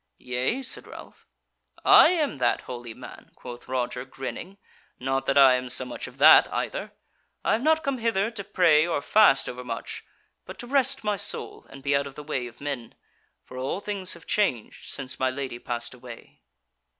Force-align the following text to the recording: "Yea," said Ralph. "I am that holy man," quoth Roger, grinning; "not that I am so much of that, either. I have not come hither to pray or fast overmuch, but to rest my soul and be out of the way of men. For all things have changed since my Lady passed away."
"Yea," 0.17 0.63
said 0.63 0.87
Ralph. 0.87 1.27
"I 1.85 2.09
am 2.09 2.39
that 2.39 2.61
holy 2.61 2.95
man," 2.95 3.29
quoth 3.35 3.67
Roger, 3.67 4.03
grinning; 4.03 4.57
"not 4.99 5.27
that 5.27 5.37
I 5.37 5.53
am 5.53 5.69
so 5.69 5.85
much 5.85 6.07
of 6.07 6.17
that, 6.17 6.51
either. 6.51 6.93
I 7.45 7.51
have 7.53 7.61
not 7.61 7.83
come 7.83 7.99
hither 7.99 8.31
to 8.31 8.43
pray 8.43 8.87
or 8.87 9.03
fast 9.03 9.47
overmuch, 9.47 10.03
but 10.43 10.57
to 10.57 10.65
rest 10.65 11.03
my 11.03 11.17
soul 11.17 11.67
and 11.69 11.83
be 11.83 11.95
out 11.95 12.07
of 12.07 12.15
the 12.15 12.23
way 12.23 12.47
of 12.47 12.59
men. 12.59 12.95
For 13.43 13.57
all 13.59 13.79
things 13.79 14.13
have 14.15 14.25
changed 14.25 14.87
since 14.87 15.19
my 15.19 15.29
Lady 15.29 15.59
passed 15.59 15.93
away." 15.93 16.41